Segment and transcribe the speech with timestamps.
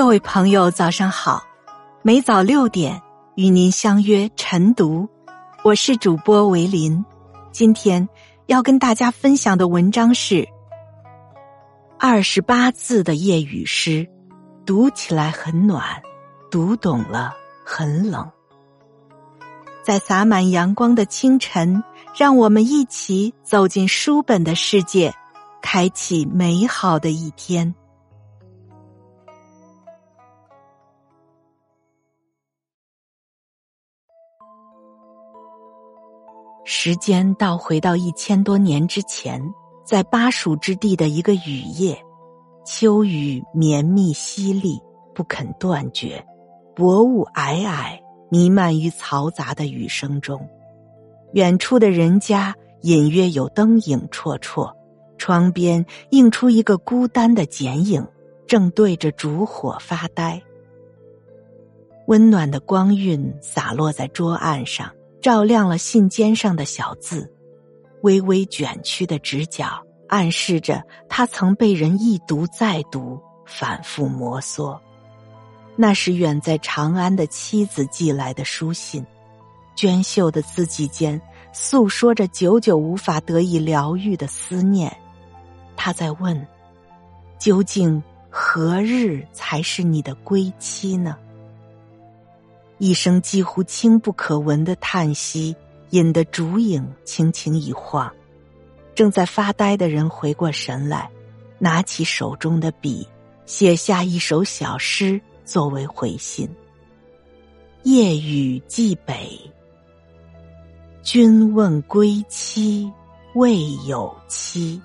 [0.00, 1.44] 各位朋友，早上好！
[2.00, 3.02] 每早六点
[3.34, 5.06] 与您相约晨读，
[5.62, 7.04] 我是主播维林。
[7.52, 8.08] 今天
[8.46, 10.48] 要跟大家分享的文章是
[11.98, 14.08] 二十八字的夜雨诗，
[14.64, 15.84] 读起来很暖，
[16.50, 18.26] 读懂了很冷。
[19.84, 21.84] 在洒满阳光的清晨，
[22.16, 25.14] 让我们一起走进书本的世界，
[25.60, 27.74] 开启美好的一天。
[36.82, 39.38] 时间倒回到一千多年之前，
[39.84, 42.02] 在巴蜀之地的一个雨夜，
[42.64, 44.80] 秋雨绵密淅沥，
[45.14, 46.24] 不肯断绝，
[46.74, 50.40] 薄雾霭霭，弥漫于嘈杂的雨声中。
[51.34, 54.72] 远处的人家隐约有灯影绰绰，
[55.18, 58.02] 窗边映出一个孤单的剪影，
[58.46, 60.40] 正对着烛火发呆。
[62.06, 64.90] 温暖的光晕洒落在桌案上。
[65.20, 67.32] 照亮了信笺上的小字，
[68.02, 74.78] 微微卷曲的直角暗示着他曾被人一读再读，反复摩挲。
[75.76, 79.06] 那是远在长安的妻子寄来的书信，
[79.74, 81.20] 娟秀的字迹间
[81.52, 84.94] 诉说着久久无法得以疗愈的思念。
[85.76, 86.46] 他在问：
[87.38, 91.16] 究竟何日才是你的归期呢？
[92.80, 95.54] 一声几乎轻不可闻的叹息，
[95.90, 98.10] 引得烛影轻轻一晃。
[98.94, 101.10] 正在发呆的人回过神来，
[101.58, 103.06] 拿起手中的笔，
[103.44, 106.48] 写下一首小诗作为回信。
[107.82, 109.38] 夜雨寄北，
[111.02, 112.90] 君问归期
[113.34, 114.80] 未有期，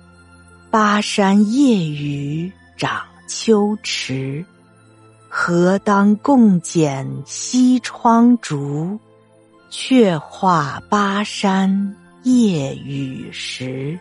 [0.70, 4.44] 巴山夜雨涨秋池。
[5.38, 8.98] 何当共剪西窗烛，
[9.68, 14.00] 却话巴山夜雨时。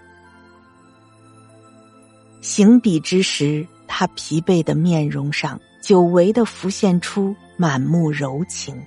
[2.39, 8.81] 行笔之时，他疲惫的面容上久违的浮现出满目柔情。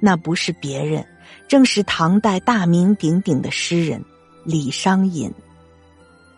[0.00, 1.02] 那不是别人，
[1.48, 4.04] 正是唐代大名鼎鼎的诗人
[4.44, 5.32] 李商隐。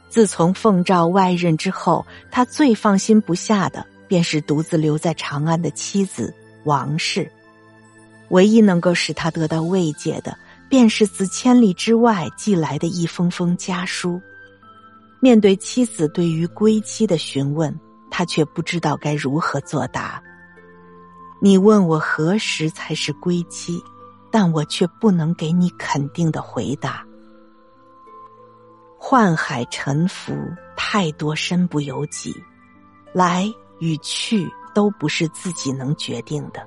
[0.09, 3.84] 自从奉诏外任之后，他最放心不下的。
[4.12, 6.34] 便是独自留在长安的妻子
[6.65, 7.33] 王氏，
[8.28, 10.37] 唯一能够使他得到慰藉的，
[10.69, 14.21] 便是自千里之外寄来的一封封家书。
[15.19, 17.75] 面对妻子对于归期的询问，
[18.11, 20.23] 他却不知道该如何作答。
[21.41, 23.83] 你问我何时才是归期，
[24.31, 27.03] 但我却不能给你肯定的回答。
[29.00, 30.34] 宦海沉浮，
[30.77, 32.37] 太多身不由己，
[33.15, 33.50] 来。
[33.82, 36.65] 与去都不是自己能决定的，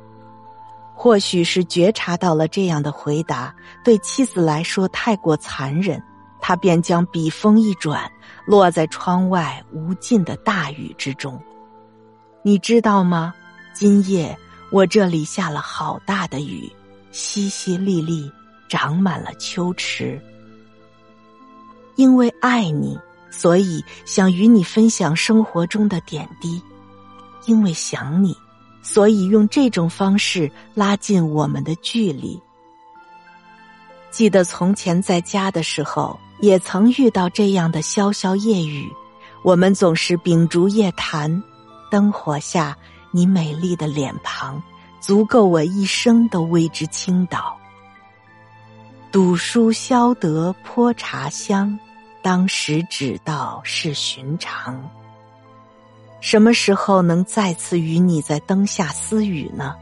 [0.93, 3.55] 或许是觉察到了这样的回答
[3.85, 6.03] 对妻子来说太过残忍，
[6.41, 8.11] 他便将笔锋一转，
[8.45, 11.41] 落在窗外无尽的大雨之中。
[12.43, 13.33] 你知道吗？
[13.73, 14.37] 今夜
[14.69, 16.69] 我这里下了好大的雨，
[17.13, 18.29] 淅淅沥沥，
[18.67, 20.21] 长满了秋池。
[21.95, 22.99] 因为爱你，
[23.31, 26.61] 所以想与你分享生活中的点滴。
[27.45, 28.35] 因为想你，
[28.81, 32.41] 所以用这种方式拉近我们的距离。
[34.11, 38.91] 记得从前在家的时候，也曾遇到这样的潇潇夜雨。
[39.43, 41.43] 我们总是秉烛夜谈，
[41.91, 42.75] 灯火下
[43.11, 44.61] 你美丽的脸庞，
[44.99, 47.55] 足够我一生都为之倾倒。
[49.11, 51.77] 赌书消得泼茶香，
[52.21, 54.81] 当时只道是寻常。
[56.25, 59.75] 什么时候能再次与你在灯下私语呢？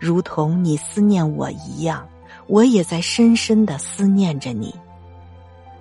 [0.00, 2.08] 如同你思念我一样，
[2.46, 4.74] 我也在深深的思念着你。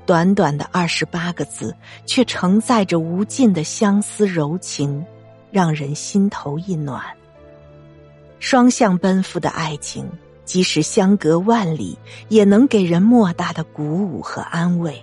[0.05, 1.73] 短短的二十八个字，
[2.05, 5.05] 却承载着无尽的相思柔情，
[5.51, 7.01] 让人心头一暖。
[8.39, 10.05] 双向奔赴的爱情，
[10.43, 11.97] 即使相隔万里，
[12.27, 15.01] 也能给人莫大的鼓舞和安慰。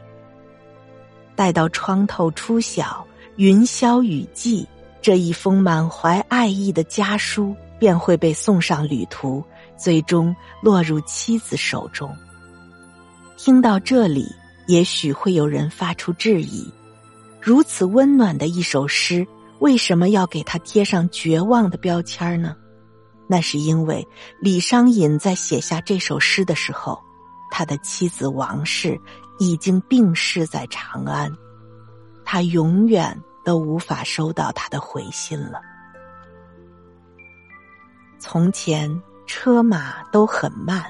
[1.35, 3.08] 待到窗透初晓。
[3.39, 4.67] 云消雨霁，
[5.01, 9.45] 这一封满怀爱意的家书便会被送上旅途，
[9.77, 12.13] 最终落入妻子手中。
[13.37, 14.27] 听到这里，
[14.67, 16.69] 也许会有人发出质疑：
[17.41, 19.25] 如此温暖的一首诗，
[19.61, 22.57] 为什么要给他贴上绝望的标签呢？
[23.29, 24.05] 那是因为
[24.41, 26.99] 李商隐在写下这首诗的时候，
[27.53, 29.01] 他的妻子王氏
[29.39, 31.33] 已经病逝在长安，
[32.29, 33.19] 他永远。
[33.45, 35.63] 都无法收到他的回信了。
[38.19, 40.85] 从前车马都很慢，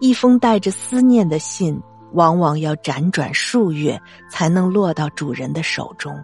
[0.00, 1.80] 一封带着思念的信，
[2.12, 3.98] 往往要辗转数月
[4.30, 6.22] 才能落到主人的手中。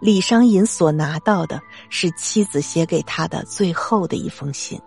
[0.00, 4.80] 李商隐所拿到的是妻子写给他的最后的一封信。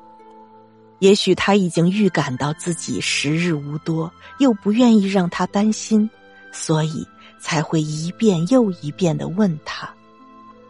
[1.00, 4.10] 也许他已经预感到自己时日无多，
[4.40, 6.10] 又不愿意让他担心，
[6.54, 7.06] 所以
[7.44, 9.88] 才会一遍又一遍的问他：“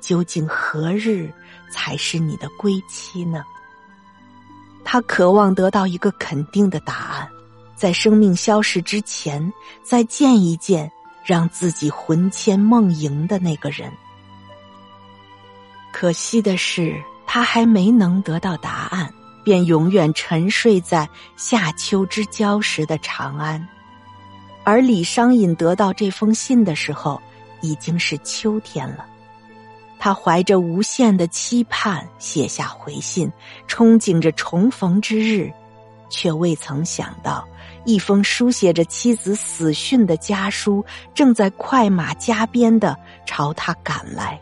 [0.02, 1.31] 究竟何日
[1.72, 3.44] 才是你的归期呢？”
[4.84, 7.30] 他渴望得到一个肯定的答案，
[7.75, 9.54] 在生命消逝之前，
[9.84, 10.92] 再见一见
[11.24, 13.92] 让自己魂牵梦萦的那个人。
[15.92, 23.66] 可惜的是，他还没能得到答案，便永远沉睡在夏秋之交时的长安。
[24.63, 27.21] 而李商隐得到这封信的时候，
[27.62, 29.06] 已经是秋天了。
[30.00, 33.31] 他怀着无限的期盼写下回信，
[33.68, 35.51] 憧憬着重逢之日，
[36.10, 37.48] 却未曾想到，
[37.86, 40.83] 一封书写着妻子死讯的家书
[41.13, 44.39] 正在快马加鞭的朝他赶来。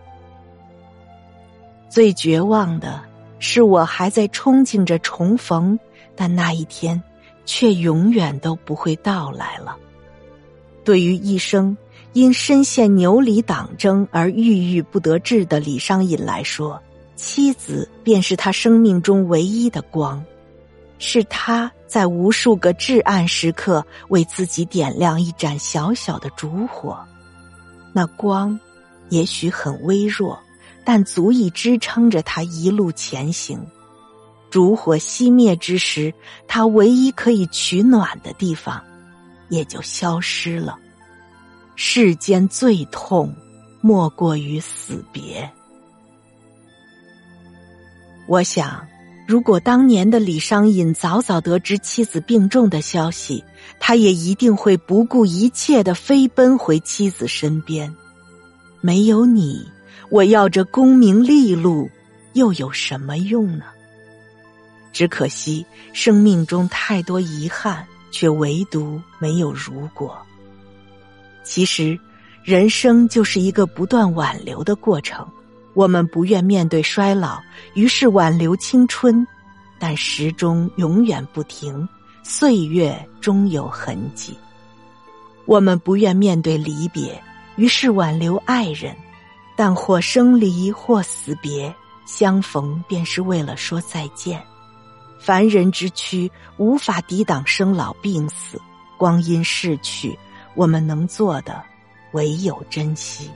[1.90, 3.02] 最绝望的
[3.38, 5.78] 是，我还在憧憬着重逢，
[6.16, 7.02] 但那一天
[7.46, 9.78] 却永远都不会到来了。
[10.84, 11.76] 对于一生。
[12.14, 16.78] 因深陷牛李党争而郁郁不得志的李商隐来说，
[17.16, 20.22] 妻子便是他生命中唯一的光，
[21.00, 27.00] 是他在无数个至暗时刻为自己点亮一盏小小的烛火。
[27.94, 28.60] 那光
[29.08, 30.38] 也许很微弱，
[30.84, 33.66] 但足以支撑着他一路前行。
[34.50, 36.14] 烛火熄灭之时，
[36.46, 38.84] 他唯一可以取暖的地方
[39.52, 40.80] 也就消失了。
[41.76, 43.36] 世间最痛，
[43.82, 45.48] 莫过于死别。
[48.28, 48.88] 我想，
[49.28, 53.44] 如果当年的李商隐早早得知妻子病重的消息，
[53.80, 57.94] 他也一定会不顾一切的飞奔回妻子身边。
[58.80, 59.70] 没有你，
[60.10, 61.90] 我要这功名利禄
[62.34, 63.66] 又有什么用呢？
[64.94, 70.16] 只可惜生命中太多遗憾，却唯独没有如果。
[71.44, 72.00] 其实，
[72.44, 75.28] 人生就是一个不断挽留的过程。
[75.74, 77.40] 我们不愿面对衰老，
[77.74, 79.26] 于是挽留青春，
[79.80, 81.88] 但时钟永远不停，
[82.24, 84.38] 岁月终有痕迹。
[85.46, 87.20] 我们不愿面对离别，
[87.56, 88.94] 于是挽留爱人，
[89.56, 91.74] 但或生离，或死别，
[92.06, 94.42] 相逢便是为了说再见。
[95.24, 98.60] 凡人之躯无法抵挡生老病死，
[98.98, 100.18] 光阴逝去。
[100.56, 101.64] 我们能做的，
[102.14, 103.30] 唯有珍惜。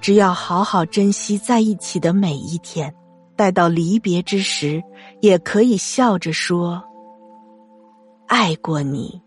[0.00, 2.94] 只要好好珍惜在一起的每一天，
[3.34, 4.82] 待到离别之时，
[5.22, 6.84] 也可以笑着说
[8.28, 9.22] ：“爱过你，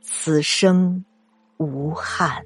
[0.00, 1.04] 此生
[1.56, 2.40] 无憾。”